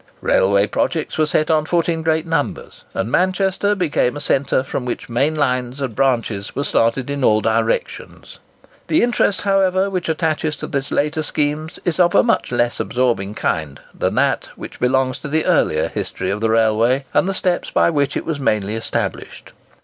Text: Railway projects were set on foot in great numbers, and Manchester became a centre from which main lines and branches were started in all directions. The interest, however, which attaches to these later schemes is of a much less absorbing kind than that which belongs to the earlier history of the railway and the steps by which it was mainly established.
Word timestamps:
Railway 0.21 0.65
projects 0.65 1.19
were 1.19 1.27
set 1.27 1.51
on 1.51 1.65
foot 1.65 1.87
in 1.87 2.01
great 2.01 2.25
numbers, 2.25 2.85
and 2.95 3.11
Manchester 3.11 3.75
became 3.75 4.17
a 4.17 4.19
centre 4.19 4.63
from 4.63 4.83
which 4.83 5.09
main 5.09 5.35
lines 5.35 5.79
and 5.79 5.95
branches 5.95 6.55
were 6.55 6.63
started 6.63 7.07
in 7.11 7.23
all 7.23 7.39
directions. 7.39 8.39
The 8.87 9.03
interest, 9.03 9.43
however, 9.43 9.91
which 9.91 10.09
attaches 10.09 10.55
to 10.55 10.65
these 10.65 10.89
later 10.91 11.21
schemes 11.21 11.77
is 11.85 11.99
of 11.99 12.15
a 12.15 12.23
much 12.23 12.51
less 12.51 12.79
absorbing 12.79 13.35
kind 13.35 13.79
than 13.93 14.15
that 14.15 14.49
which 14.55 14.79
belongs 14.79 15.19
to 15.19 15.27
the 15.27 15.45
earlier 15.45 15.87
history 15.87 16.31
of 16.31 16.41
the 16.41 16.49
railway 16.49 17.05
and 17.13 17.29
the 17.29 17.35
steps 17.35 17.69
by 17.69 17.91
which 17.91 18.17
it 18.17 18.25
was 18.25 18.39
mainly 18.39 18.73
established. 18.75 19.53